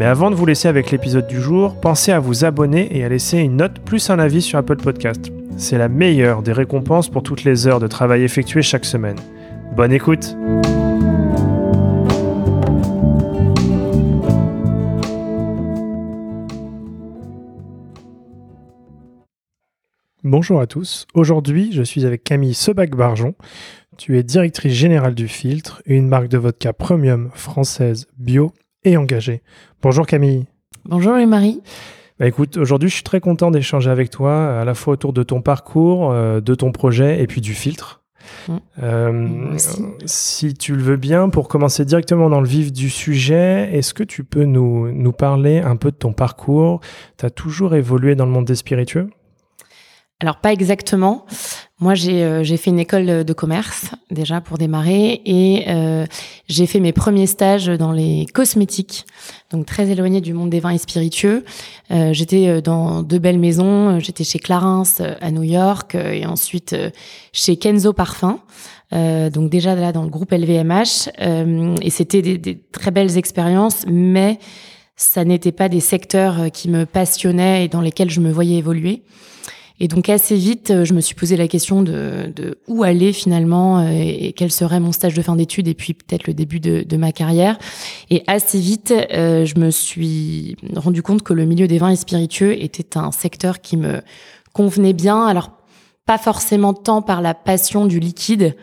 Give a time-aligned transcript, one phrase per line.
[0.00, 3.10] Mais avant de vous laisser avec l'épisode du jour, pensez à vous abonner et à
[3.10, 5.30] laisser une note plus un avis sur Apple Podcast.
[5.58, 9.18] C'est la meilleure des récompenses pour toutes les heures de travail effectuées chaque semaine.
[9.76, 10.34] Bonne écoute
[20.24, 21.06] Bonjour à tous.
[21.12, 23.34] Aujourd'hui, je suis avec Camille Sebac-Barjon.
[23.98, 29.42] Tu es directrice générale du Filtre, une marque de vodka premium française bio et engagée.
[29.82, 30.46] Bonjour Camille.
[30.84, 31.60] Bonjour Marie.
[32.18, 35.22] Bah écoute, aujourd'hui, je suis très content d'échanger avec toi, à la fois autour de
[35.22, 38.02] ton parcours, euh, de ton projet et puis du filtre.
[38.48, 38.56] Mm.
[38.82, 39.58] Euh,
[40.04, 44.02] si tu le veux bien, pour commencer directement dans le vif du sujet, est-ce que
[44.02, 46.80] tu peux nous, nous parler un peu de ton parcours?
[47.16, 49.08] Tu as toujours évolué dans le monde des spiritueux?
[50.20, 51.24] Alors pas exactement.
[51.80, 56.06] Moi j'ai j'ai fait une école de commerce déjà pour démarrer et euh,
[56.48, 59.06] j'ai fait mes premiers stages dans les cosmétiques,
[59.50, 61.44] donc très éloigné du monde des vins et spiritueux.
[61.90, 63.98] Euh, j'étais dans deux belles maisons.
[64.00, 64.82] J'étais chez Clarins
[65.20, 66.76] à New York et ensuite
[67.32, 68.40] chez Kenzo Parfum.
[68.92, 71.10] Euh, donc déjà là dans le groupe LVMH
[71.80, 74.38] et c'était des, des, très belles expériences, mais
[74.96, 79.02] ça n'était pas des secteurs qui me passionnaient et dans lesquels je me voyais évoluer.
[79.82, 83.14] Et donc assez vite, euh, je me suis posé la question de, de où aller
[83.14, 86.60] finalement euh, et quel serait mon stage de fin d'études et puis peut-être le début
[86.60, 87.58] de, de, ma carrière.
[88.10, 91.96] Et assez vite, euh, je me suis rendu compte que le milieu des vins et
[91.96, 94.02] spiritueux était un secteur qui me
[94.52, 95.24] convenait bien.
[95.26, 95.50] Alors
[96.04, 98.56] pas forcément tant par la passion du liquide,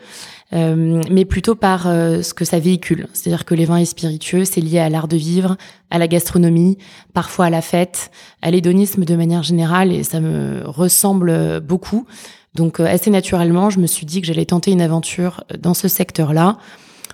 [0.54, 3.06] euh, mais plutôt par euh, ce que ça véhicule.
[3.12, 5.56] C'est-à-dire que les vins et spiritueux, c'est lié à l'art de vivre,
[5.90, 6.78] à la gastronomie,
[7.12, 8.10] parfois à la fête,
[8.42, 12.06] à l'hédonisme de manière générale, et ça me ressemble beaucoup.
[12.54, 15.88] Donc euh, assez naturellement, je me suis dit que j'allais tenter une aventure dans ce
[15.88, 16.58] secteur-là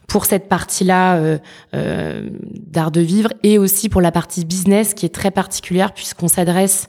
[0.06, 1.38] pour cette partie-là euh,
[1.74, 2.28] euh,
[2.66, 6.88] d'art de vivre et aussi pour la partie business qui est très particulière puisqu'on s'adresse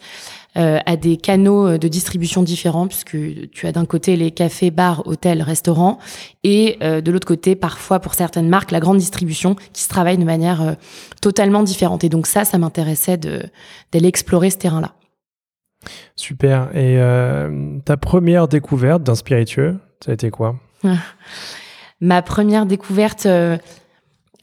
[0.57, 3.17] euh, à des canaux euh, de distribution différents, puisque
[3.51, 5.99] tu as d'un côté les cafés, bars, hôtels, restaurants,
[6.45, 10.17] et euh, de l'autre côté, parfois pour certaines marques, la grande distribution qui se travaille
[10.17, 10.77] de manière
[11.21, 12.05] totalement différente.
[12.05, 14.93] Et donc ça, ça m'intéressait d'aller explorer ce terrain-là.
[16.15, 16.73] Super.
[16.73, 16.99] Et
[17.83, 20.55] ta première découverte d'un spiritueux, ça a été quoi?
[21.99, 23.27] Ma première découverte,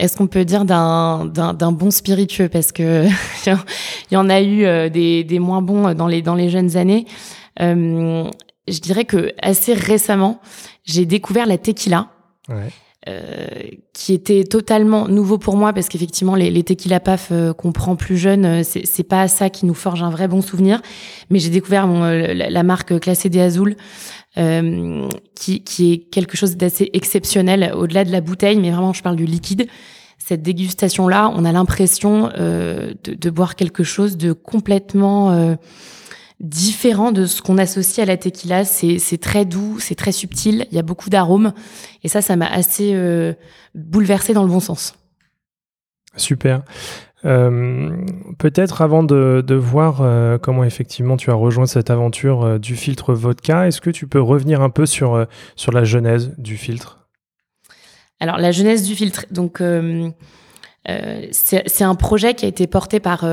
[0.03, 2.49] est-ce qu'on peut dire d'un bon spiritueux?
[2.49, 3.07] Parce que
[3.47, 7.07] il y en a eu euh, des, moins bons dans les, dans jeunes années.
[7.61, 8.29] Euh,
[8.67, 10.41] je dirais que assez récemment,
[10.85, 12.09] j'ai découvert la tequila.
[13.09, 13.47] Euh,
[13.93, 17.97] qui était totalement nouveau pour moi parce qu'effectivement les, les tequila paf euh, qu'on prend
[17.97, 20.81] plus jeune euh, c'est pas ça qui nous forge un vrai bon souvenir
[21.29, 23.75] mais j'ai découvert mon, la, la, marque classée des Azul
[24.39, 29.03] euh, qui, qui, est quelque chose d'assez exceptionnel au-delà de la bouteille, mais vraiment je
[29.03, 29.67] parle du liquide.
[30.17, 35.57] Cette dégustation-là, on a l'impression euh, de, de, boire quelque chose de complètement euh,
[36.43, 38.65] différent de ce qu'on associe à la tequila.
[38.65, 41.55] C'est très doux, c'est très subtil, il y a beaucoup d'arômes,
[42.03, 43.33] et ça, ça m'a assez euh,
[43.75, 44.95] bouleversé dans le bon sens.
[46.17, 46.63] Super.
[47.25, 48.05] Euh,
[48.39, 52.75] peut-être avant de, de voir euh, comment effectivement tu as rejoint cette aventure euh, du
[52.75, 55.25] filtre vodka, est-ce que tu peux revenir un peu sur,
[55.55, 57.07] sur la genèse du filtre?
[58.19, 59.63] Alors la genèse du filtre, donc
[61.31, 63.25] c'est un projet qui a été porté par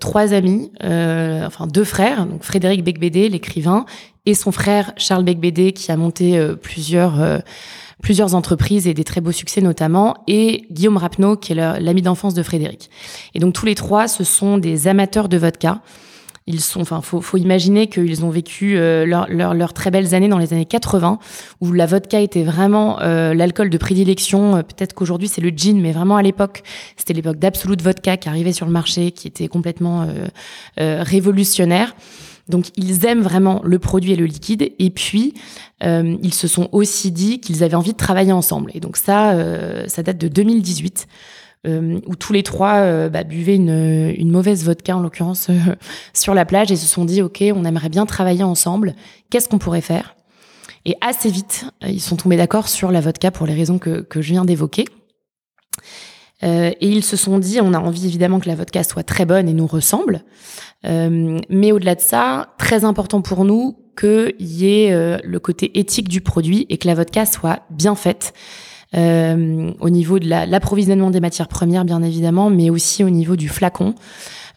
[0.00, 3.86] trois amis, enfin deux frères, donc Frédéric Becbédé, l'écrivain,
[4.26, 7.42] et son frère Charles Becbédé qui a monté plusieurs
[8.02, 12.34] plusieurs entreprises et des très beaux succès notamment, et Guillaume Rapneau, qui est l'ami d'enfance
[12.34, 12.90] de Frédéric.
[13.34, 15.82] Et donc tous les trois, ce sont des amateurs de vodka.
[16.52, 20.26] Ils sont, enfin, faut, imaginer qu'ils ont vécu euh, leurs leur, leur très belles années
[20.26, 21.20] dans les années 80,
[21.60, 24.56] où la vodka était vraiment euh, l'alcool de prédilection.
[24.56, 26.64] Euh, peut-être qu'aujourd'hui c'est le gin, mais vraiment à l'époque,
[26.96, 30.08] c'était l'époque d'Absolute Vodka qui arrivait sur le marché, qui était complètement
[30.76, 31.94] révolutionnaire.
[32.48, 34.72] Donc ils aiment vraiment le produit et le liquide.
[34.78, 35.34] Et puis
[35.82, 38.72] ils se sont aussi dit qu'ils avaient envie de travailler ensemble.
[38.74, 39.34] Et donc ça,
[39.86, 41.06] ça date de 2018.
[41.66, 45.76] Euh, où tous les trois euh, bah, buvaient une, une, mauvaise vodka en l'occurrence euh,
[46.14, 48.94] sur la plage et se sont dit ok on aimerait bien travailler ensemble
[49.28, 50.16] qu'est-ce qu'on pourrait faire?
[50.86, 54.22] Et assez vite ils sont tombés d'accord sur la vodka pour les raisons que, que
[54.22, 54.86] je viens d'évoquer
[56.42, 59.46] et ils se sont dit, on a envie évidemment que la vodka soit très bonne
[59.46, 60.22] et nous ressemble.
[60.82, 66.22] mais au-delà de ça, très important pour nous qu'il y ait le côté éthique du
[66.22, 68.32] produit et que la vodka soit bien faite.
[68.96, 73.48] Euh, au niveau de l'approvisionnement des matières premières, bien évidemment, mais aussi au niveau du
[73.48, 73.94] flacon.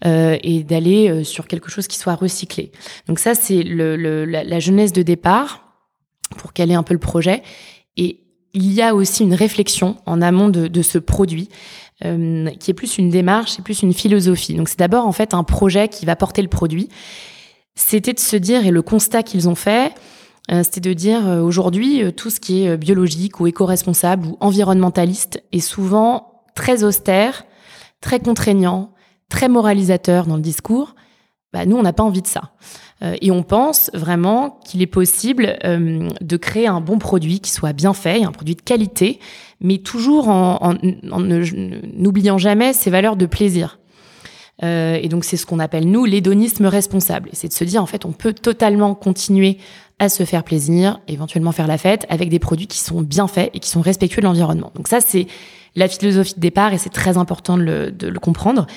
[0.05, 2.73] Euh, et d'aller euh, sur quelque chose qui soit recyclé.
[3.07, 3.95] Donc ça, c'est le,
[4.25, 5.63] la, la, jeunesse de départ
[6.35, 7.41] pour caler un peu le projet.
[7.95, 8.19] Et
[8.53, 11.47] il y a aussi une réflexion en amont de, de ce produit
[12.03, 14.55] euh, qui est plus une démarche et plus une philosophie.
[14.55, 16.89] Donc c'est d'abord en fait un projet qui va porter le produit.
[17.75, 19.93] C'était de se dire, et le constat qu'ils ont fait,
[20.49, 25.41] c'était de dire euh, aujourd'hui euh, tout ce qui est biologique ou éco-responsable ou environnementaliste
[25.51, 27.45] est souvent très austère,
[28.01, 28.91] très contraignant,
[29.29, 30.95] très moralisateur dans le discours.
[31.53, 32.51] Bah, nous, on n'a pas envie de ça.
[33.21, 37.93] et on pense vraiment qu'il est possible de créer un bon produit qui soit bien
[37.93, 39.19] fait, un produit de qualité,
[39.61, 43.77] mais toujours en, n'oubliant jamais ses valeurs de plaisir.
[44.61, 47.29] Euh, et donc c'est ce qu'on appelle nous l'hédonisme responsable.
[47.33, 49.57] C'est de se dire en fait on peut totalement continuer
[50.09, 53.59] se faire plaisir, éventuellement faire la fête avec des produits qui sont bien faits et
[53.59, 54.71] qui sont respectueux de l'environnement.
[54.75, 55.27] Donc ça, c'est
[55.75, 58.67] la philosophie de départ et c'est très important de le, de le comprendre.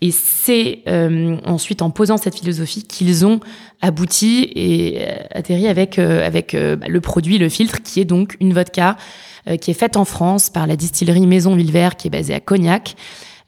[0.00, 3.40] Et c'est euh, ensuite en posant cette philosophie qu'ils ont
[3.80, 8.36] abouti et euh, atterri avec euh, avec bah, le produit, le filtre, qui est donc
[8.40, 8.96] une vodka
[9.62, 12.96] qui est faite en France par la distillerie Maison Villevert, qui est basée à Cognac,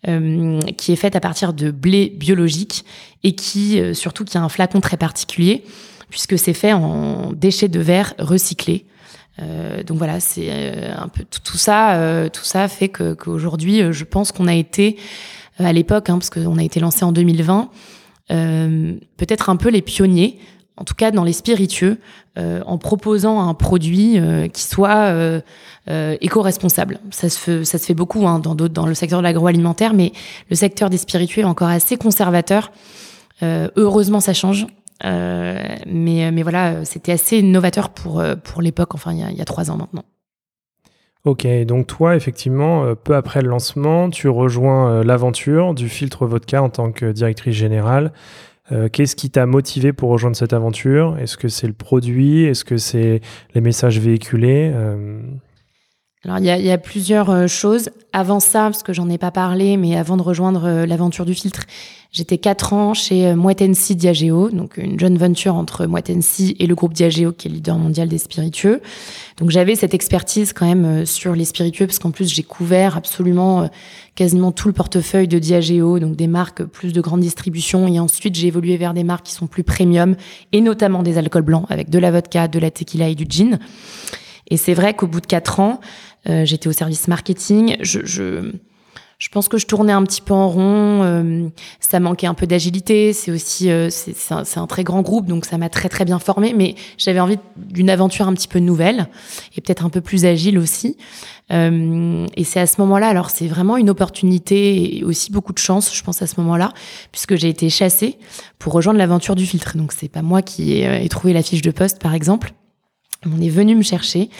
[0.06, 2.86] qui est faite à partir de blé biologique
[3.22, 5.62] et qui surtout qui a un flacon très particulier
[6.10, 8.86] puisque c'est fait en déchets de verre recyclés.
[9.40, 11.94] Euh, donc voilà, c'est euh, un peu tout, ça.
[11.94, 14.96] Euh, tout ça fait que qu'aujourd'hui, je pense qu'on a été
[15.58, 17.68] à l'époque, hein, parce qu'on a été lancé en 2020,
[18.28, 20.38] peut-être un peu les pionniers,
[20.76, 21.98] en tout cas dans les spiritueux,
[22.38, 24.18] en proposant un produit
[24.54, 25.12] qui soit
[25.88, 27.00] éco-responsable.
[27.10, 30.12] Ça se fait, ça se fait beaucoup hein, dans dans le secteur de l'agroalimentaire, mais
[30.48, 32.72] le secteur des spiritueux est encore assez conservateur.
[33.42, 34.66] heureusement, ça change.
[35.04, 39.44] Euh, mais, mais voilà, c'était assez novateur pour, euh, pour l'époque, enfin, il y, a,
[39.44, 40.04] trois ans maintenant.
[41.24, 46.62] Ok, donc toi, effectivement, euh, peu après le lancement, tu rejoins l'aventure du filtre vodka
[46.62, 48.12] en tant que directrice générale.
[48.92, 51.18] Qu'est-ce qui t'a motivé pour rejoindre cette aventure?
[51.18, 52.44] Est-ce que c'est le produit?
[52.44, 53.20] Est-ce que c'est
[53.52, 54.72] les messages véhiculés?
[56.24, 57.88] Alors il y a, y a, plusieurs euh, choses.
[58.12, 61.32] Avant ça, parce que j'en ai pas parlé, mais avant de rejoindre euh, l'aventure du
[61.32, 61.62] filtre,
[62.12, 66.74] j'étais quatre ans chez euh, Moitensi Diageo, donc une jeune venture entre Moitensi et le
[66.74, 68.82] groupe Diageo, qui est leader mondial des spiritueux.
[69.38, 73.70] Donc j'avais cette expertise quand même sur les spiritueux, parce qu'en plus j'ai couvert absolument
[74.14, 78.34] quasiment tout le portefeuille de Diageo, donc des marques plus de grande distribution, et ensuite
[78.34, 80.16] j'ai évolué vers des marques qui sont plus premium,
[80.52, 83.58] et notamment des alcools blancs avec de la vodka, de la tequila et du gin.
[84.50, 85.80] Et c'est vrai qu'au bout de quatre ans,
[86.26, 87.76] j'étais au service marketing.
[87.80, 88.52] Je, je,
[89.18, 91.02] je, pense que je tournais un petit peu en rond.
[91.02, 91.48] Euh,
[91.80, 93.12] ça manquait un peu d'agilité.
[93.12, 96.18] C'est aussi, euh, c'est un, un, très grand groupe, donc ça m'a très très bien
[96.18, 96.52] formé.
[96.54, 99.08] Mais j'avais envie d'une aventure un petit peu nouvelle
[99.56, 100.96] et peut-être un peu plus agile aussi.
[101.50, 105.94] et c'est à ce moment-là, alors c'est vraiment une opportunité et aussi beaucoup de chance,
[105.94, 106.72] je pense à ce moment-là,
[107.10, 108.18] puisque j'ai été chassée
[108.58, 109.76] pour rejoindre l'aventure du filtre.
[109.76, 112.52] Donc c'est pas moi qui ai trouvé la fiche de poste, par exemple.
[113.26, 114.30] On est venu me chercher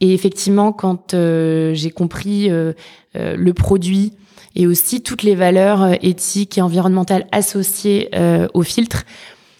[0.00, 2.72] et effectivement, quand euh, j'ai compris euh,
[3.16, 4.14] euh, le produit
[4.56, 8.10] et aussi toutes les valeurs éthiques et environnementales associées
[8.52, 9.04] au filtre,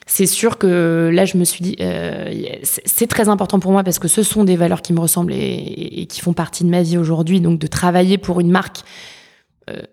[0.05, 1.77] c'est sûr que là, je me suis dit,
[2.65, 6.07] c'est très important pour moi parce que ce sont des valeurs qui me ressemblent et,
[6.09, 7.41] qui font partie de ma vie aujourd'hui.
[7.41, 8.79] Donc, de travailler pour une marque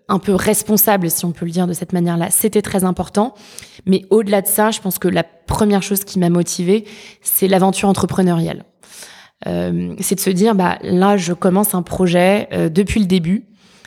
[0.08, 3.34] un peu responsable, si on peut le dire de cette manière-là, c'était très important.
[3.86, 6.86] Mais au-delà de ça, je pense que la première chose qui m'a motivée,
[7.22, 8.64] c'est l'aventure entrepreneuriale.
[9.46, 13.44] Euh, c'est de se dire, bah, là, je commence un projet euh, depuis le début.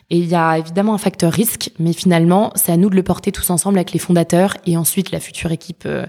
[0.10, 3.04] Et il y a évidemment un facteur risque, mais finalement, c'est à nous de le
[3.04, 6.06] porter tous ensemble avec les fondateurs et ensuite la future équipe euh,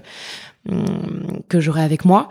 [0.69, 2.27] hum, que j'aurai avec moi.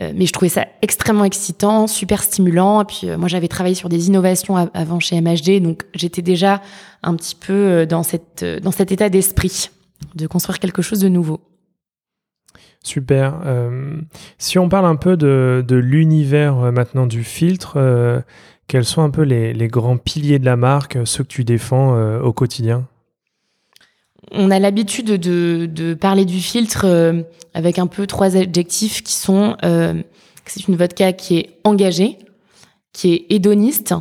[0.00, 2.82] mais je trouvais ça extrêmement excitant, super stimulant.
[2.82, 6.60] Et puis moi, j'avais travaillé sur des innovations avant chez MHD, donc j'étais déjà
[7.04, 9.70] un petit peu dans cette dans cet état d'esprit
[10.16, 11.40] de construire quelque chose de nouveau.
[12.84, 13.40] Super.
[13.46, 13.96] Euh,
[14.36, 18.20] si on parle un peu de, l'univers euh, maintenant du filtre, euh,
[18.68, 22.32] quels sont un peu les, grands piliers de la marque, ceux que tu défends au
[22.32, 22.86] quotidien?
[24.32, 26.86] On a l'habitude de, parler du filtre
[27.52, 29.56] avec un peu trois adjectifs qui sont
[30.46, 32.18] c'est une vodka qui est engagée,
[32.92, 33.94] qui est hédoniste,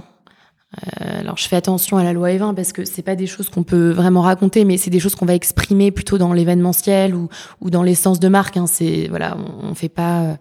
[1.00, 3.63] alors je fais attention à la loi E20 parce que c'est pas des choses qu'on
[3.63, 7.30] peut vraiment raconter, mais c'est des choses qu'on va exprimer plutôt dans l'événementiel ou,
[7.62, 8.58] ou dans l'essence de marque.
[8.58, 8.65] Hein.
[8.68, 10.38] C'est voilà, on, on, fait pas,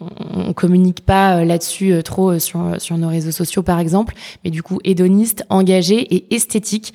[0.00, 4.80] on, communique pas là-dessus trop sur, sur nos réseaux sociaux, par exemple, mais du coup,
[4.82, 6.94] hédoniste, engagé et esthétique.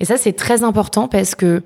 [0.00, 1.62] Et ça, c'est très important parce que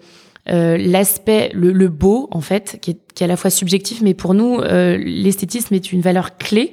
[0.47, 4.35] l'aspect, le, beau, en fait, qui est, qui est, à la fois subjectif, mais pour
[4.35, 6.73] nous, l'esthétisme est une valeur clé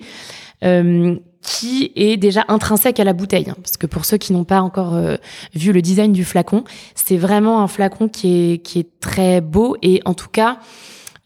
[1.42, 3.50] qui est déjà intrinsèque à la bouteille.
[3.50, 5.18] Hein, parce que pour ceux qui n'ont pas encore euh,
[5.54, 6.64] vu le design du flacon,
[6.96, 10.60] c'est vraiment un flacon qui est, qui est très beau et en tout cas,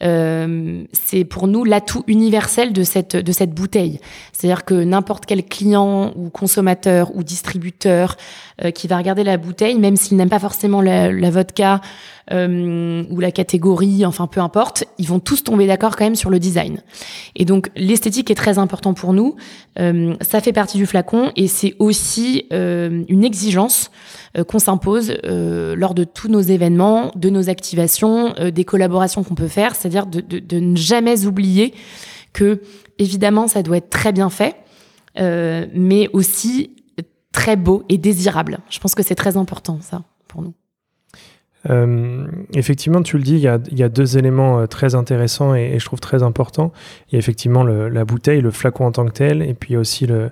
[0.04, 4.00] euh, c'est pour nous l'atout universel de cette de cette bouteille.
[4.34, 8.18] C'est-à-dire que n'importe quel client ou consommateur ou distributeur
[8.64, 11.80] euh, qui va regarder la bouteille, même s'il n'aime pas forcément la, la vodka
[12.32, 16.30] euh, ou la catégorie, enfin peu importe, ils vont tous tomber d'accord quand même sur
[16.30, 16.82] le design.
[17.36, 19.36] Et donc l'esthétique est très important pour nous.
[19.80, 23.92] Euh, ça fait partie du flacon et c'est aussi une exigence
[24.38, 29.24] euh, qu'on s'impose euh, lors de tous nos événements, de nos activations, euh, des collaborations
[29.24, 31.74] qu'on peut faire, c'est-à-dire de, de, ne jamais oublier
[32.34, 32.62] que
[33.00, 34.56] évidemment ça doit être très bien fait,
[35.18, 36.76] mais aussi
[37.32, 38.60] très beau et désirable.
[38.70, 40.54] Je pense que c'est très important ça pour nous.
[42.54, 45.80] Effectivement, tu le dis, il y a, il y a deux éléments très intéressants et,
[45.80, 46.72] je trouve très importants.
[47.10, 49.76] Il y a effectivement le, la bouteille, le flacon en tant que tel, et puis
[49.76, 50.32] aussi le,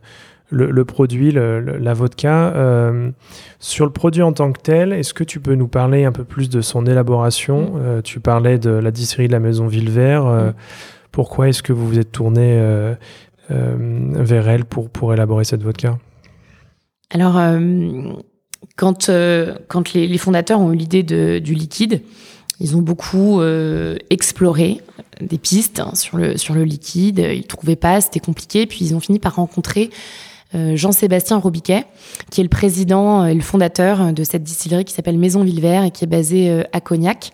[0.53, 2.53] le, produit, la vodka.
[2.55, 3.11] Euh,
[3.59, 6.23] sur le produit en tant que tel, est-ce que tu peux nous parler un peu
[6.23, 7.61] plus de son élaboration?
[7.61, 7.79] Mm.
[7.81, 10.25] euh, Tu parlais de la distillerie de la Maison Villevert.
[10.25, 10.53] Euh, mm.
[11.11, 12.59] Pourquoi est-ce que vous vous êtes tourné
[13.49, 15.99] vers elle pour, pour élaborer cette vodka?
[17.11, 17.39] Alors,
[18.75, 19.09] quand,
[19.67, 22.01] quand les, fondateurs ont eu l'idée du liquide,
[22.59, 23.41] ils ont beaucoup
[24.09, 24.81] exploré
[25.21, 27.19] des pistes hein, sur, le, sur le liquide.
[27.19, 28.65] Ils ne trouvaient pas, c'était compliqué.
[28.65, 29.89] Puis ils ont fini par rencontrer
[30.55, 31.85] euh, Jean-Sébastien Robiquet,
[32.29, 35.89] qui est le président et le fondateur de cette distillerie qui s'appelle Maison Villevert et
[35.89, 37.31] qui est basée euh, à Cognac.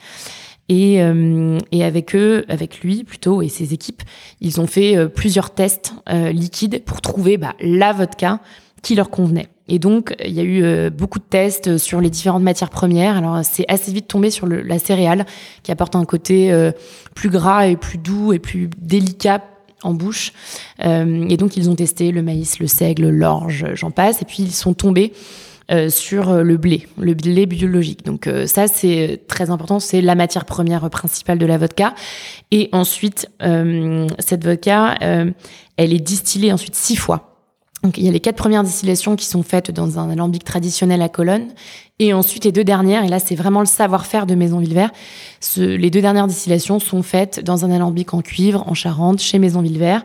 [0.70, 4.04] Et, euh, et, avec eux, avec lui plutôt et ses équipes,
[4.40, 8.40] ils ont fait plusieurs tests liquides pour trouver bah, la vodka
[8.84, 9.48] qui leur convenait.
[9.70, 13.16] Et donc, il y a eu beaucoup de tests sur les différentes matières premières.
[13.16, 15.26] Alors, c'est assez vite tombé sur la céréale,
[15.64, 16.52] qui apporte un côté
[17.16, 19.42] plus gras et plus doux et plus délicat
[19.84, 20.34] en bouche.
[20.84, 24.22] Euh, et donc ils ont testé le maïs, le seigle, l'orge, j'en passe.
[24.22, 25.14] Et puis ils sont tombés
[25.72, 28.06] euh, sur le blé, le blé biologique.
[28.06, 31.94] Donc euh, ça c'est très important, c'est la matière première principale de la vodka.
[32.52, 33.30] Et ensuite
[34.20, 34.96] cette vodka,
[35.78, 37.29] elle est distillée ensuite six fois.
[37.84, 41.02] Donc il y a les quatre premières distillations qui sont faites dans un alambic traditionnel
[41.02, 41.48] à Colonne,
[42.00, 44.92] et ensuite les deux dernières, et là c'est vraiment le savoir-faire de Maison Villevert,
[45.58, 49.62] les deux dernières distillations sont faites dans un alambic en cuivre, en Charente, chez Maison
[49.62, 50.04] Villevert,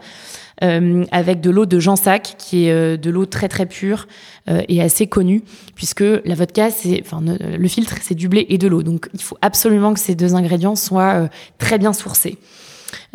[0.62, 4.06] euh, avec de l'eau de Jansac, qui est euh, de l'eau très très pure
[4.48, 5.42] euh, et assez connue,
[5.74, 9.22] puisque la vodka, c'est, enfin le filtre, c'est du blé et de l'eau, donc il
[9.22, 11.28] faut absolument que ces deux ingrédients soient euh,
[11.58, 12.38] très bien sourcés.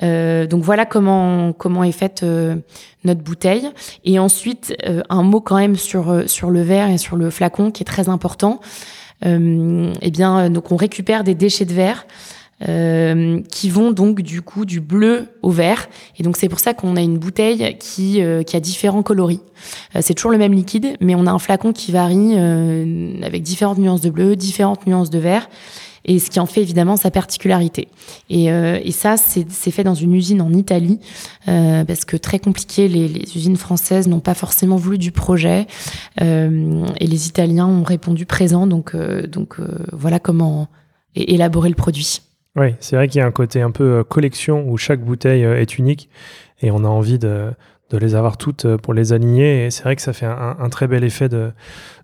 [0.03, 2.55] Euh, donc voilà comment comment est faite euh,
[3.03, 3.69] notre bouteille.
[4.05, 7.71] Et ensuite euh, un mot quand même sur sur le verre et sur le flacon
[7.71, 8.59] qui est très important.
[9.23, 12.07] eh bien donc on récupère des déchets de verre.
[13.49, 15.89] qui vont donc du coup du bleu au vert.
[16.17, 19.41] Et donc c'est pour ça qu'on a une bouteille qui, qui a différents coloris.
[19.99, 22.37] c'est toujours le même liquide, mais on a un flacon qui varie
[23.23, 25.49] avec différentes nuances de bleu, différentes nuances de vert
[26.05, 27.87] et ce qui en fait évidemment sa particularité.
[28.29, 30.99] Et, euh, ça, c'est fait dans une usine en Italie,
[31.47, 35.67] euh, parce que très compliqué, les, usines françaises n'ont pas forcément voulu du projet,
[36.21, 38.95] euh, et les Italiens ont répondu présent, donc,
[39.27, 39.57] donc
[39.93, 40.67] voilà comment
[41.15, 42.21] élaborer le produit.
[42.55, 45.77] Oui, c'est vrai qu'il y a un côté un peu collection où chaque bouteille est
[45.77, 46.09] unique,
[46.61, 47.51] et on a envie de,
[47.89, 49.65] de les avoir toutes euh, pour les aligner.
[49.65, 51.51] Et c'est vrai que ça fait un, très bel effet de,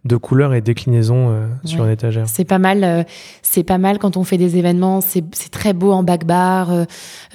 [0.04, 2.28] de couleur et déclinaison euh, sur une étagère.
[2.28, 2.84] C'est pas mal.
[2.84, 3.04] Euh,
[3.42, 5.02] c'est pas mal quand on fait des événements.
[5.02, 6.72] C'est très beau en back bar,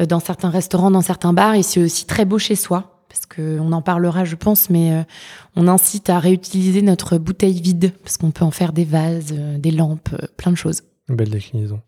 [0.09, 2.97] dans certains restaurants, dans certains bars, et c'est aussi très beau chez soi.
[3.09, 5.05] Parce que on en parlera, je pense, mais
[5.57, 9.71] on incite à réutiliser notre bouteille vide parce qu'on peut en faire des vases, des
[9.71, 10.83] lampes, plein de choses.
[11.09, 11.81] Une belle déclinaison.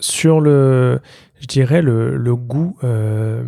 [0.00, 1.00] sur le,
[1.40, 3.42] je dirais, le, goût euh,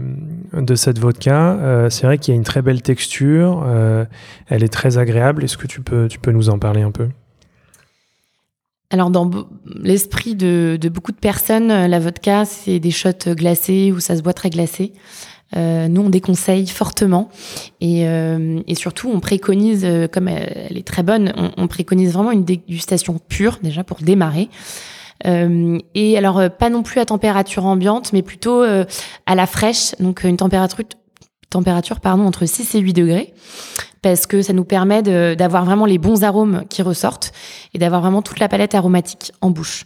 [0.52, 1.54] de cette vodka.
[1.54, 4.04] Euh, c'est vrai qu'il y a une très belle texture, euh,
[4.48, 5.44] elle est très agréable.
[5.44, 7.08] Est-ce que tu peux, tu peux nous en parler un peu?
[8.92, 9.30] Alors dans
[9.66, 14.32] l'esprit de, beaucoup de personnes, la vodka c'est des shots glacés ou ça se boit
[14.32, 14.92] très glacé.
[15.54, 17.28] nous on déconseille fortement
[17.80, 18.04] et,
[18.74, 23.84] surtout on préconise, comme elle, est très bonne, on, préconise vraiment une dégustation pure déjà
[23.84, 24.48] pour démarrer.
[25.26, 28.84] Euh, et alors euh, pas non plus à température ambiante, mais plutôt euh,
[29.26, 30.84] à la fraîche, donc une température
[31.50, 33.34] température pardon entre 6 et 8 degrés
[34.02, 37.32] parce que ça nous permet d'avoir vraiment les bons arômes qui ressortent
[37.74, 39.84] et d'avoir vraiment toute la palette aromatique en bouche.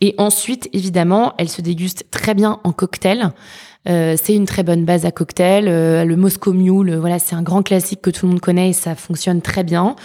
[0.00, 3.32] Et ensuite, évidemment, elle se déguste très bien en cocktail.
[3.88, 5.66] Euh, c'est une très bonne base à cocktail.
[5.68, 8.72] Euh, le Moscow Mule, voilà, c'est un grand classique que tout le monde connaît et
[8.72, 9.96] ça fonctionne très bien.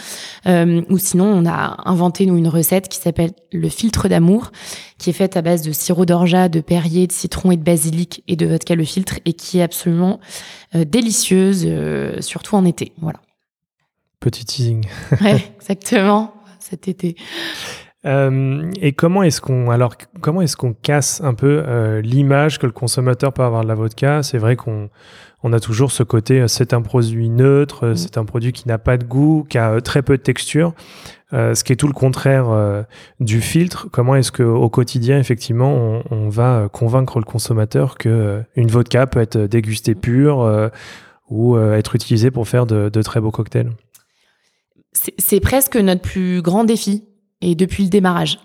[0.45, 4.51] ou sinon, on a inventé nous une recette qui s'appelle le filtre d'amour,
[4.97, 8.23] qui est faite à base de sirop d'orgeat, de Perrier, de citron et de basilic
[8.27, 10.19] et de vodka le filtre et qui est absolument
[10.73, 11.67] délicieuse,
[12.19, 12.93] surtout en été.
[13.01, 13.19] Voilà.
[14.19, 14.85] Petit teasing.
[15.21, 16.33] ouais, exactement.
[16.59, 17.15] Cet été.
[18.05, 22.65] Euh, et comment est-ce qu'on alors comment est-ce qu'on casse un peu euh, l'image que
[22.65, 24.23] le consommateur peut avoir de la vodka?
[24.23, 24.89] C'est vrai qu'on
[25.41, 27.95] on a toujours ce côté euh, c'est un produit neutre, mm.
[27.95, 30.73] c'est un produit qui n'a pas de goût, qui a très peu de texture,
[31.31, 32.85] ce qui est tout le contraire
[33.19, 33.87] du filtre.
[33.91, 39.07] Comment est-ce que au quotidien effectivement on, on va convaincre le consommateur que une vodka
[39.07, 40.69] peut être dégustée pure
[41.29, 43.71] ou être utilisée pour faire de, de très beaux cocktails?
[44.91, 47.03] C'est presque notre plus grand défi
[47.43, 48.39] et depuis le démarrage.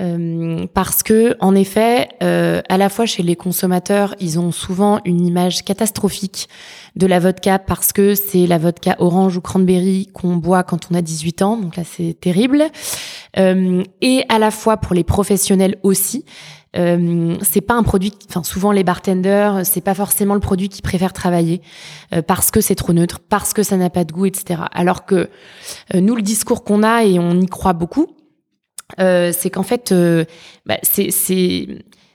[0.00, 5.00] Euh, parce que, en effet, euh, à la fois chez les consommateurs, ils ont souvent
[5.04, 6.48] une image catastrophique
[6.94, 10.94] de la vodka parce que c'est la vodka orange ou cranberry qu'on boit quand on
[10.94, 12.64] a 18 ans, donc là c'est terrible.
[13.38, 16.24] Euh, et à la fois pour les professionnels aussi,
[16.76, 18.12] euh, c'est pas un produit.
[18.28, 21.62] Enfin, souvent les bartenders, c'est pas forcément le produit qu'ils préfèrent travailler
[22.12, 24.62] euh, parce que c'est trop neutre, parce que ça n'a pas de goût, etc.
[24.72, 25.30] Alors que
[25.94, 28.08] euh, nous, le discours qu'on a et on y croit beaucoup,
[29.00, 29.94] euh, c'est qu'en fait,
[30.66, 31.68] bah, c'est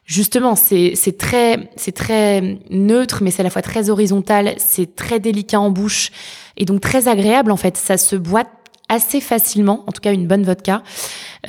[0.06, 5.20] justement c'est très c'est très neutre, mais c'est à la fois très horizontal, c'est très
[5.20, 6.12] délicat en bouche
[6.58, 7.78] et donc très agréable en fait.
[7.78, 8.48] Ça se boit
[8.90, 10.84] assez facilement, en tout cas une bonne vodka,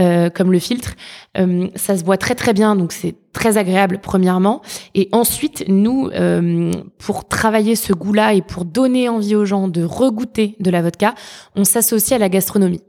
[0.00, 0.95] euh, comme le filtre.
[1.37, 4.62] Euh, ça se boit très très bien, donc c'est très agréable premièrement.
[4.95, 9.85] Et ensuite, nous, euh, pour travailler ce goût-là et pour donner envie aux gens de
[9.85, 11.14] regoûter de la vodka,
[11.57, 12.81] on s'associe à la gastronomie.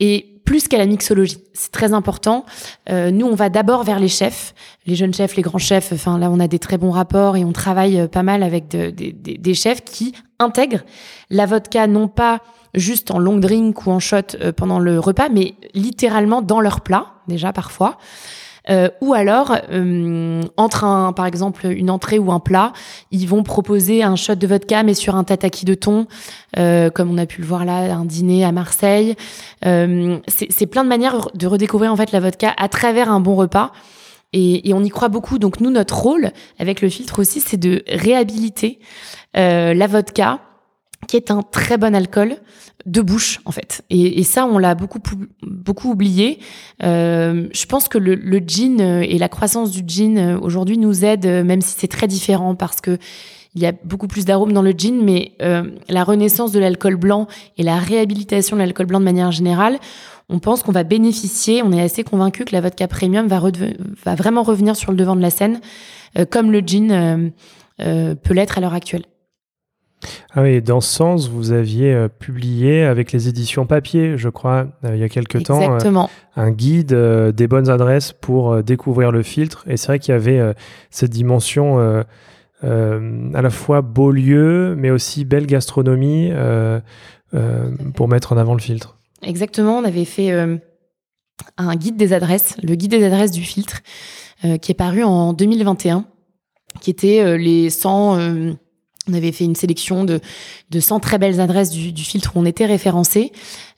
[0.00, 1.38] Et plus qu'à la mixologie.
[1.54, 2.44] C'est très important.
[2.90, 4.54] Euh, nous, on va d'abord vers les chefs,
[4.86, 5.92] les jeunes chefs, les grands chefs.
[5.92, 9.54] Enfin, là, on a des très bons rapports et on travaille pas mal avec des
[9.54, 10.82] chefs qui intègrent
[11.30, 12.40] la vodka non pas
[12.74, 16.80] juste en long drink ou en shot euh, pendant le repas, mais littéralement dans leur
[16.80, 17.98] plat, déjà parfois.
[18.70, 22.72] Euh, ou alors, euh, entre un, par exemple une entrée ou un plat,
[23.10, 26.06] ils vont proposer un shot de vodka mais sur un tataki de thon,
[26.58, 29.16] euh, comme on a pu le voir là, un dîner à Marseille.
[29.66, 33.34] Euh, c'est plein de manières de redécouvrir en fait la vodka à travers un bon
[33.34, 33.72] repas.
[34.34, 35.38] Et, et on y croit beaucoup.
[35.38, 38.78] Donc nous, notre rôle avec le filtre aussi, c'est de réhabiliter
[39.34, 40.40] la vodka
[41.12, 42.36] qui est un très bon alcool
[42.86, 43.82] de bouche en fait.
[43.90, 44.98] Et, ça, on l'a beaucoup
[45.42, 46.38] beaucoup oublié.
[46.82, 51.04] Euh, je pense que le, le, gin et la croissance du gin euh, aujourd'hui nous
[51.04, 52.96] aide, euh, même si c'est très différent parce que
[53.54, 56.96] il y a beaucoup plus d'arômes dans le gin, mais euh, la renaissance de l'alcool
[56.96, 57.26] blanc
[57.58, 59.78] et la réhabilitation de l'alcool blanc de manière générale,
[60.30, 61.62] on pense qu'on va bénéficier.
[61.62, 63.42] On est assez convaincu que la vodka premium va,
[64.14, 65.60] vraiment revenir sur le devant de la scène,
[66.18, 67.32] euh, comme le gin
[67.78, 69.02] peut l'être à l'heure actuelle.
[70.34, 74.66] Ah oui, dans ce sens, vous aviez euh, publié avec les éditions papier, je crois,
[74.84, 79.22] euh, il y a quelques temps, euh, un guide des bonnes adresses pour découvrir le
[79.22, 79.64] filtre.
[79.68, 80.54] Et c'est vrai qu'il y avait
[80.90, 81.78] cette dimension
[82.62, 86.32] à la fois beau lieu, mais aussi belle gastronomie
[87.94, 88.96] pour mettre en avant le filtre.
[89.22, 90.30] Exactement, on avait fait
[91.58, 93.82] un guide des adresses, le guide des adresses du filtre,
[94.62, 96.06] qui est paru en 2021,
[96.80, 98.56] qui était les 100
[99.08, 100.20] on avait fait une sélection de,
[100.70, 103.32] de 100 très belles adresses du, du filtre où on était référencé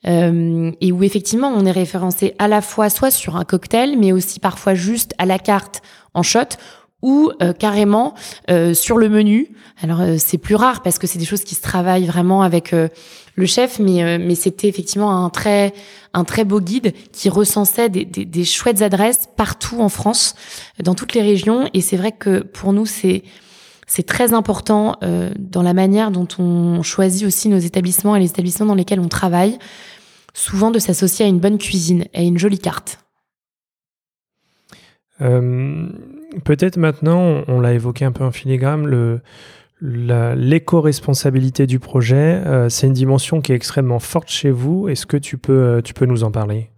[0.07, 4.13] euh, et où effectivement on est référencé à la fois soit sur un cocktail, mais
[4.13, 5.83] aussi parfois juste à la carte
[6.13, 6.57] en shot
[7.01, 8.15] ou euh, carrément
[8.51, 9.51] euh, sur le menu.
[9.83, 12.73] Alors euh, c'est plus rare parce que c'est des choses qui se travaillent vraiment avec
[12.73, 12.89] euh,
[13.35, 15.75] le chef, mais mais c'était effectivement un très
[16.13, 20.37] un très beau guide qui recensait des, des, des chouettes adresses partout en France,
[20.83, 21.69] dans toutes les régions.
[21.75, 23.25] Et c'est vrai que pour nous c'est
[23.87, 28.31] c'est très important euh, dans la manière dont on choisit aussi nos établissements et les
[28.31, 29.59] établissements dans lesquels on travaille,
[30.33, 33.01] souvent de s'associer à une bonne cuisine et à une jolie carte.
[35.21, 35.89] Euh,
[36.45, 39.21] peut-être maintenant, on, l'a évoqué un peu en filigrane, le,
[39.81, 44.89] l'éco-responsabilité du projet, euh, c'est une dimension qui est extrêmement forte chez vous.
[44.89, 46.71] Est-ce que tu peux, tu peux nous en parler?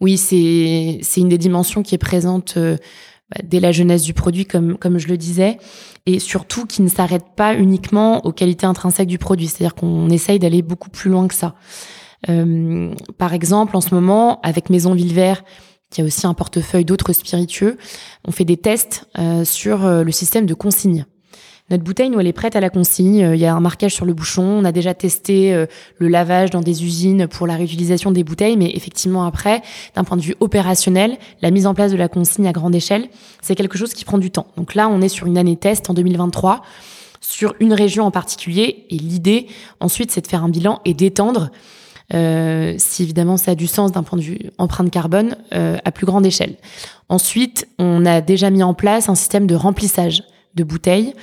[0.00, 2.56] Oui, c'est, c'est une des dimensions qui est présente
[3.30, 5.58] bah, dès la jeunesse du produit, comme, comme je le disais,
[6.06, 9.48] et surtout qui ne s'arrête pas uniquement aux qualités intrinsèques du produit.
[9.48, 11.54] C'est-à-dire qu'on essaye d'aller beaucoup plus loin que ça.
[12.28, 15.44] Euh, par exemple, en ce moment, avec Maison Villevert,
[15.90, 17.78] qui a aussi un portefeuille d'autres spiritueux,
[18.26, 21.06] on fait des tests euh, sur euh, le système de consigne.
[21.70, 23.30] Notre bouteille, nous, elle est prête à la consigne.
[23.34, 24.42] Il y a un marquage sur le bouchon.
[24.42, 25.66] On a déjà testé euh,
[25.98, 29.62] le lavage dans des usines pour la réutilisation des bouteilles, mais effectivement, après,
[29.94, 33.08] d'un point de vue opérationnel, la mise en place de la consigne à grande échelle,
[33.42, 34.46] c'est quelque chose qui prend du temps.
[34.56, 36.62] Donc là, on est sur une année test en 2023
[37.20, 38.86] sur une région en particulier.
[38.90, 39.46] Et l'idée,
[39.80, 41.50] ensuite, c'est de faire un bilan et d'étendre,
[42.14, 45.92] euh, si évidemment ça a du sens d'un point de vue empreinte carbone, euh, à
[45.92, 46.56] plus grande échelle.
[47.08, 50.22] Ensuite, on a déjà mis en place un système de remplissage
[50.54, 51.14] de bouteilles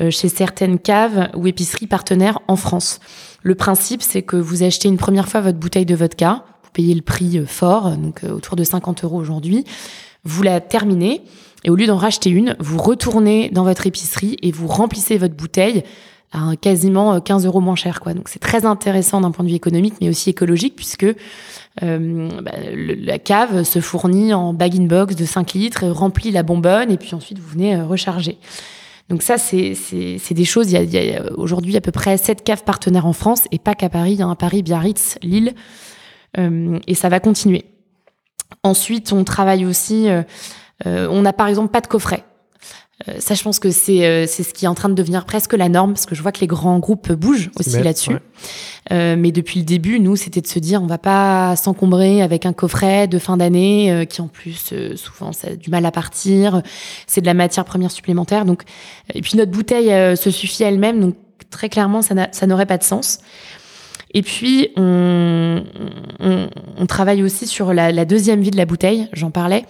[0.00, 3.00] euh, chez certaines caves ou épiceries partenaires en France.
[3.42, 6.94] Le principe, c'est que vous achetez une première fois votre bouteille de vodka, vous payez
[6.94, 9.64] le prix euh, fort, donc euh, autour de 50 euros aujourd'hui,
[10.24, 11.22] vous la terminez,
[11.64, 15.34] et au lieu d'en racheter une, vous retournez dans votre épicerie et vous remplissez votre
[15.34, 15.82] bouteille
[16.60, 18.00] quasiment 15 euros moins cher.
[18.00, 18.14] Quoi.
[18.14, 21.06] Donc c'est très intéressant d'un point de vue économique, mais aussi écologique, puisque
[21.82, 26.96] euh, bah, la cave se fournit en bag-in-box de 5 litres, remplit la bonbonne, et
[26.96, 28.38] puis ensuite vous venez recharger.
[29.08, 29.74] Donc ça, c'est
[30.30, 30.72] des choses.
[30.72, 33.88] Il y a, aujourd'hui à peu près 7 caves partenaires en France, et pas qu'à
[33.88, 34.22] Paris.
[34.22, 35.54] Un Paris, Biarritz, Lille,
[36.38, 37.66] euh, et ça va continuer.
[38.62, 40.08] Ensuite, on travaille aussi.
[40.08, 40.22] Euh,
[40.86, 42.24] euh, on n'a par exemple pas de coffret.
[43.08, 45.24] Euh, ça, je pense que c'est euh, c'est ce qui est en train de devenir
[45.24, 48.16] presque la norme parce que je vois que les grands groupes bougent aussi là-dessus.
[48.92, 52.46] Euh, mais depuis le début, nous, c'était de se dire on va pas s'encombrer avec
[52.46, 55.90] un coffret de fin d'année euh, qui en plus souvent ça a du mal à
[55.90, 56.62] partir.
[57.06, 58.44] C'est de la matière première supplémentaire.
[58.44, 58.62] Donc
[59.12, 61.00] et puis notre bouteille se suffit elle-même.
[61.00, 61.16] Donc
[61.50, 63.18] très clairement, ça n'aurait pas de sens.
[64.16, 65.64] Et puis, on,
[66.20, 69.64] on, on, travaille aussi sur la, la deuxième vie de la bouteille, j'en parlais.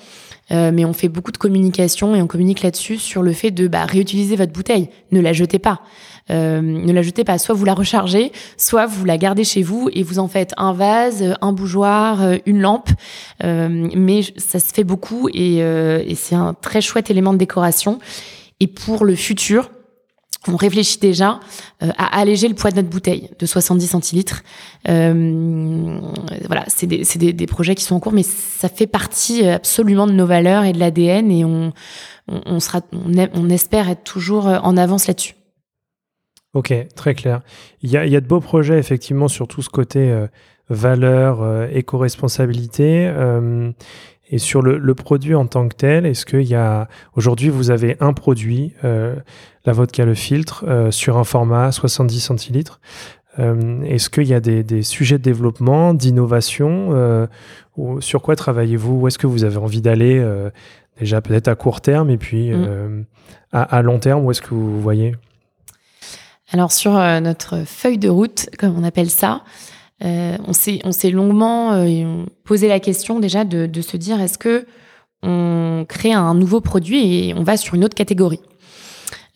[0.51, 3.67] Euh, mais on fait beaucoup de communication et on communique là-dessus sur le fait de
[3.67, 4.91] bah, réutiliser votre bouteille.
[5.11, 5.81] Ne la jetez pas.
[6.31, 7.39] Euh, ne la jetez pas.
[7.39, 10.73] Soit vous la rechargez, soit vous la gardez chez vous et vous en faites un
[10.73, 12.91] vase, un bougeoir, euh, une lampe.
[13.43, 17.39] Euh, mais ça se fait beaucoup et, euh, et c'est un très chouette élément de
[17.39, 17.99] décoration.
[18.61, 19.71] Et pour le futur,
[20.49, 21.41] on réfléchit déjà
[21.83, 24.43] euh, à alléger le poids de notre bouteille de 70 centilitres.
[24.89, 26.01] Euh,
[26.47, 30.07] voilà, c'est des, des, des, projets qui sont en cours, mais ça fait partie absolument
[30.07, 31.73] de nos valeurs et de l'ADN et on,
[32.29, 35.35] on, sera, on, espère être toujours en avance là-dessus.
[36.55, 37.41] Ok, très clair.
[37.83, 40.29] Il y a, y a de beaux projets effectivement sur tout ce côté euh,
[40.69, 43.13] valeur, euh, éco-responsabilité.
[44.35, 47.71] Et sur le, le, produit en tant que tel, est-ce qu'il y a aujourd'hui vous
[47.71, 49.15] avez un produit, euh,
[49.65, 52.81] la vodka le filtre, euh, sur un format 70 centilitres.
[53.39, 57.29] Euh, est-ce qu'il y a des, des, sujets de développement, d'innovation
[58.01, 60.21] Sur quoi travaillez-vous Où est-ce que vous avez envie d'aller
[60.99, 63.05] Déjà peut-être à court terme et puis mmh.
[63.53, 65.15] à, à, long terme, où est-ce que vous voyez?
[66.51, 69.45] Alors sur notre feuille de route, comme on appelle ça,
[70.03, 74.67] euh, on s'est longuement euh, posé la question déjà de, se dire est-ce que
[75.23, 78.41] on crée un nouveau produit et on va sur une autre catégorie?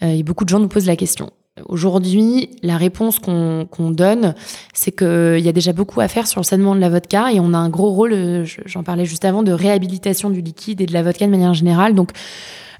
[0.03, 1.31] Euh, et beaucoup de gens nous posent la question.
[1.66, 4.35] Aujourd'hui, la réponse qu'on donne,
[4.73, 7.40] c'est qu'il y a déjà beaucoup à faire sur le saignement de la vodka et
[7.40, 10.92] on a un gros rôle, j'en parlais juste avant, de réhabilitation du liquide et de
[10.92, 11.97] la vodka de manière générale.
[11.97, 12.11] Donc,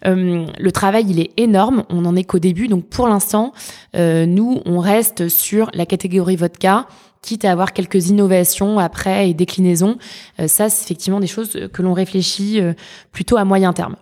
[0.05, 1.83] le travail, il est énorme.
[1.91, 2.69] On n'en est qu'au début.
[2.69, 3.53] Donc, pour l'instant,
[3.97, 6.87] nous, on reste sur la catégorie vodka
[7.23, 9.99] quitte à avoir quelques innovations après et déclinaisons.
[10.41, 12.75] Euh, ça, c'est effectivement des choses que l'on réfléchit euh,
[13.13, 13.97] plutôt à moyen terme.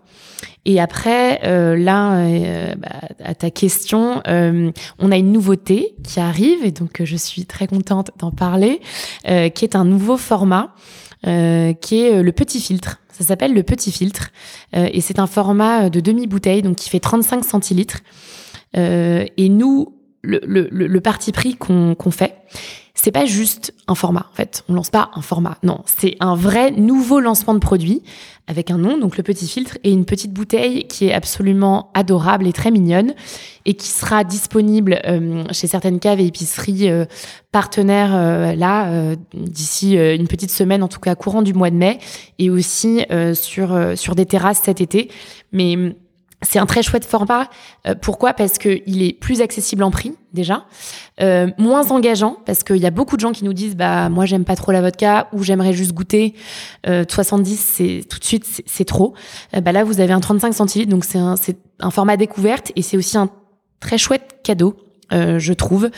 [0.65, 2.89] Et après, euh, là, euh, bah,
[3.25, 7.69] à ta question, euh, on a une nouveauté qui arrive et donc je suis très
[7.69, 8.81] contente d'en parler,
[9.25, 10.75] qui est un nouveau format,
[11.23, 13.01] qui est le petit filtre.
[13.11, 14.31] Ça s'appelle le petit filtre
[14.75, 18.01] et c'est un format de demi-bouteille, donc qui fait 35 centilitres.
[18.75, 22.35] et nous, le, le, le parti pris qu'on fait,
[22.97, 24.27] c'est pas juste un format.
[24.33, 25.59] En fait, on lance pas un format.
[25.63, 28.03] Non, c'est un vrai nouveau lancement de produit
[28.49, 32.47] avec un nom, donc le petit filtre, et une petite bouteille qui est absolument adorable
[32.47, 33.15] et très mignonne
[33.65, 37.05] et qui sera disponible euh, chez certaines caves et épiceries euh,
[37.51, 41.99] partenaires euh, là d'ici une petite semaine, en tout cas courant du mois de mai,
[42.39, 43.05] et aussi
[43.35, 45.11] sur sur des terrasses cet été.
[45.53, 45.97] Mais
[46.43, 47.49] c'est un très chouette format.
[47.87, 48.35] Euh, pourquoi?
[48.35, 50.67] Parce qu'il est plus accessible en prix déjà,
[51.21, 54.27] euh, moins engageant parce qu'il y a beaucoup de gens qui nous disent bah moi
[54.27, 56.35] j'aime pas trop la vodka ou j'aimerais juste goûter.
[56.87, 59.15] Euh, 70 c'est tout de suite c'est trop.
[59.55, 61.35] Euh, bah là vous avez un 35 centilitres donc c'est un
[61.81, 63.29] un format découverte et c'est aussi un
[63.81, 64.77] très chouette cadeau
[65.13, 65.91] euh, je trouve.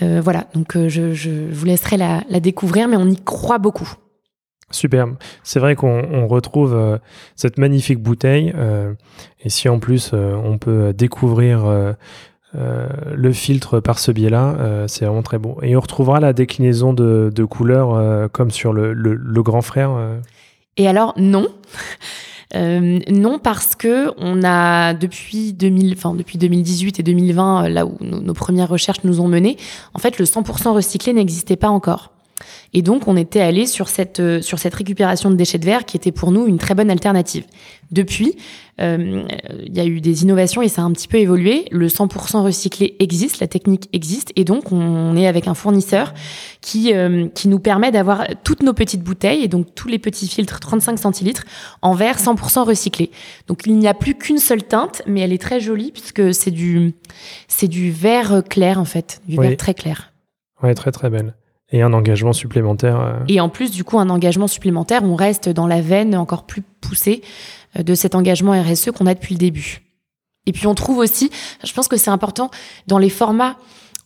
[0.00, 3.94] voilà donc je, je vous laisserai la, la découvrir mais on y croit beaucoup.
[4.70, 5.16] Superbe.
[5.42, 6.98] C'est vrai qu'on retrouve euh,
[7.36, 8.52] cette magnifique bouteille.
[8.56, 8.94] Euh,
[9.40, 11.92] et si en plus euh, on peut découvrir euh,
[12.54, 15.58] le filtre par ce biais-là, c'est vraiment très beau.
[15.62, 19.92] Et on retrouvera la déclinaison de, de couleurs comme sur le, le, grand frère.
[20.76, 21.46] Et alors, non.
[22.56, 28.20] non, parce que on a depuis 2000, enfin depuis 2018 et 2020, là où nos,
[28.20, 29.56] nos premières recherches nous ont mené,
[29.94, 32.10] en fait, le 100% recyclé n'existait pas encore.
[32.72, 35.84] Et donc, on était allé sur cette, euh, sur cette récupération de déchets de verre
[35.84, 37.44] qui était pour nous une très bonne alternative.
[37.90, 38.36] Depuis,
[38.80, 39.24] euh,
[39.66, 41.66] il y a eu des innovations et ça a un petit peu évolué.
[41.70, 46.14] Le 100% recyclé existe, la technique existe, et donc on est avec un fournisseur
[46.60, 50.28] qui, euh, qui nous permet d'avoir toutes nos petites bouteilles et donc tous les petits
[50.28, 51.44] filtres 35 centilitres
[51.82, 53.10] en verre 100% recyclé.
[53.48, 56.50] Donc il n'y a plus qu'une seule teinte, mais elle est très jolie puisque c'est
[56.50, 56.94] du,
[57.48, 60.12] c'est du verre clair en fait, du verre très clair.
[60.62, 61.34] Ouais, très très belle.
[61.72, 63.00] Et un engagement supplémentaire.
[63.00, 63.18] Euh.
[63.28, 66.62] Et en plus, du coup, un engagement supplémentaire, on reste dans la veine encore plus
[66.80, 67.22] poussée
[67.78, 69.82] euh, de cet engagement RSE qu'on a depuis le début.
[70.46, 71.30] Et puis on trouve aussi,
[71.64, 72.50] je pense que c'est important,
[72.86, 73.56] dans les formats,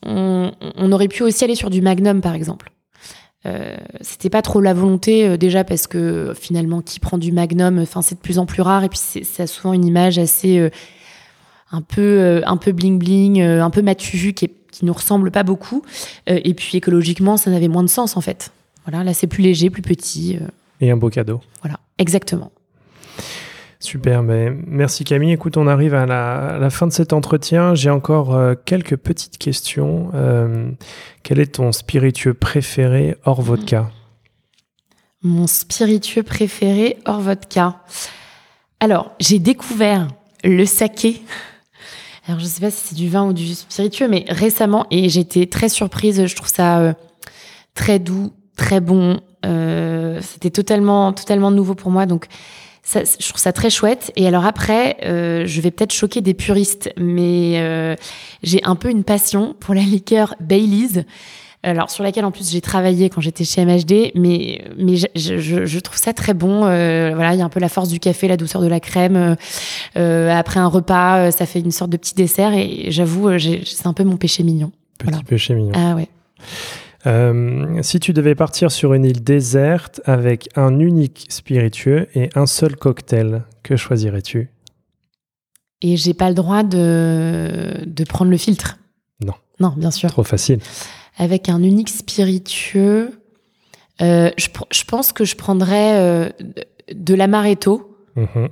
[0.04, 0.52] on,
[0.92, 2.70] aurait pu aussi aller sur du Magnum, par exemple.
[3.46, 7.78] Euh, c'était pas trop la volonté euh, déjà parce que finalement qui prend du Magnum
[7.78, 10.70] enfin c'est de plus en plus rare et puis ça a souvent une image assez
[11.74, 15.44] un peu un peu bling bling un peu matu qui est qui nous ressemble pas
[15.44, 15.82] beaucoup.
[16.28, 18.52] Euh, et puis écologiquement, ça n'avait moins de sens en fait.
[18.86, 20.36] Voilà, là c'est plus léger, plus petit.
[20.40, 20.46] Euh.
[20.80, 21.40] Et un beau cadeau.
[21.62, 22.50] Voilà, exactement.
[23.78, 25.32] Super, mais merci Camille.
[25.32, 27.74] Écoute, on arrive à la, fin de cet entretien.
[27.74, 30.10] J'ai encore euh, quelques petites questions.
[31.22, 33.90] quel est ton spiritueux préféré hors vodka?
[35.22, 37.80] Mon spiritueux préféré hors vodka.
[38.80, 40.08] Alors, j'ai découvert
[40.42, 41.22] le saké
[42.26, 45.46] alors je sais pas si c'est du vin ou du spiritueux, mais récemment, et j'étais
[45.46, 46.92] très surprise, je trouve ça euh,
[47.74, 49.20] très doux, très bon.
[49.44, 52.26] Euh, C'était totalement, totalement nouveau pour moi, donc
[52.82, 54.12] ça, je trouve ça très chouette.
[54.16, 57.96] Et alors après, euh, je vais peut-être choquer des puristes, mais euh,
[58.42, 61.04] j'ai un peu une passion pour la liqueur Baileys
[61.64, 65.64] alors sur laquelle en plus j'ai travaillé quand j'étais chez MHD, mais mais je, je,
[65.64, 66.64] je trouve ça très bon.
[66.64, 68.80] Euh, voilà, il y a un peu la force du café, la douceur de la
[68.80, 69.16] crème.
[69.16, 69.34] Euh,
[69.96, 73.92] euh après un repas, ça fait une sorte de petit dessert et j'avoue, c'est un
[73.92, 74.72] peu mon péché mignon.
[74.98, 75.72] Petit péché mignon.
[75.74, 76.08] Ah ouais.
[77.06, 82.46] Euh, si tu devais partir sur une île déserte avec un unique spiritueux et un
[82.46, 84.50] seul cocktail, que choisirais-tu?
[85.82, 88.78] Et j'ai pas le droit de, de prendre le filtre?
[89.22, 89.34] Non.
[89.60, 90.08] Non, bien sûr.
[90.10, 90.60] Trop facile
[91.16, 93.12] avec un unique spiritueux.
[94.02, 96.28] Euh, je, je, pense que je prendrais euh,
[96.92, 98.46] de l'amaretto mmh.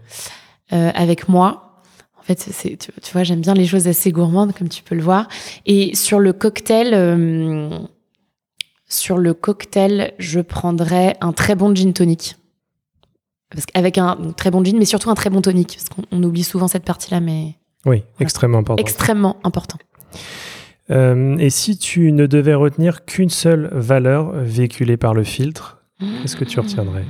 [0.71, 1.83] avec moi.
[2.19, 4.95] En fait, c'est, tu, tu, vois, j'aime bien les choses assez gourmandes, comme tu peux
[4.95, 5.27] le voir.
[5.67, 7.89] Et sur le cocktail,
[8.87, 12.37] sur le cocktail, je prendrais un très bon gin tonic.
[13.51, 16.45] Parce qu'avec un très bon gin, mais surtout un très bon tonic, parce qu'on oublie
[16.45, 18.81] souvent cette partie-là, mais oui, extrêmement important.
[18.81, 19.79] Extrêmement important.
[20.91, 26.37] Euh, et si tu ne devais retenir qu'une seule valeur véhiculée par le filtre, qu'est-ce
[26.37, 27.05] que tu retiendrais?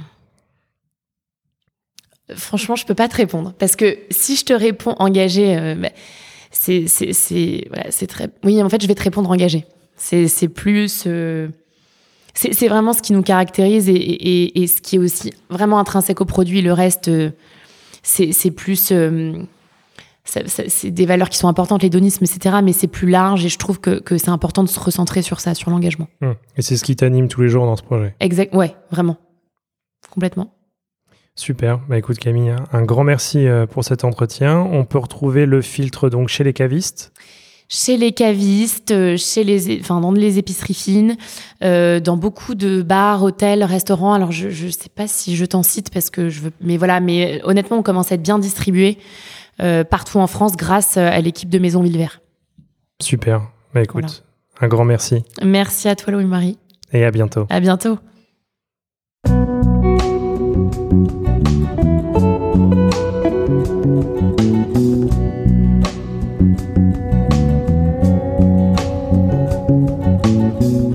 [2.35, 5.91] Franchement, je peux pas te répondre parce que si je te réponds engagé, euh, bah,
[6.51, 8.29] c'est c'est voilà, c'est très.
[8.45, 9.65] Oui, en fait, je vais te répondre engagé.
[9.97, 11.05] C'est plus.
[11.07, 11.49] Euh,
[12.35, 16.23] c'est vraiment ce qui nous caractérise et, et, et, ce qui est aussi vraiment intrinsèque
[16.23, 16.63] au produit.
[16.63, 17.11] Le reste,
[18.03, 18.91] c'est plus
[20.25, 22.57] c'est des valeurs qui sont importantes, l'hédonisme, etc.
[22.63, 25.41] Mais c'est plus large et je trouve que, que c'est important de se recentrer sur
[25.41, 26.09] ça, sur l'engagement.
[26.21, 26.35] Hum.
[26.57, 28.15] Et c'est ce qui t'anime tous les jours dans ce projet.
[28.21, 29.17] Exact, ouais, vraiment.
[30.11, 30.55] Complètement.
[31.35, 31.81] Super.
[31.89, 34.59] Bah écoute Camille, un grand merci euh, pour cet entretien.
[34.59, 37.13] On peut retrouver le filtre donc chez les cavistes?
[37.71, 41.17] Chez les cavistes, euh, chez les, enfin dans les épiceries fines,
[41.65, 44.13] euh, dans beaucoup de bars, hôtels, restaurants.
[44.13, 47.01] Alors je je sais pas si je t'en cite parce que je veux, mais voilà,
[47.01, 48.99] mais honnêtement on commence à être bien distribué.
[49.61, 52.21] Euh, partout en France grâce à l'équipe de Maison Villevert.
[53.01, 53.43] Super.
[53.75, 54.25] Bah écoute,
[54.61, 55.25] un grand merci.
[55.43, 56.59] Merci à toi Louis-Marie.
[56.93, 57.47] Et à bientôt.
[57.51, 57.99] À bientôt.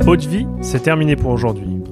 [0.07, 1.66] Haute vie, c'est terminé pour aujourd'hui.